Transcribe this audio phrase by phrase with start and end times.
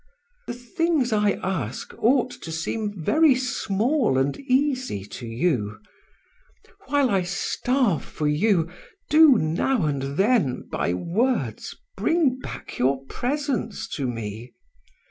[0.47, 5.77] The things I ask ought to seem very small and easy to you.
[6.87, 8.67] While I starve for you,
[9.11, 14.53] do, now and then, by words, bring back your presence to me!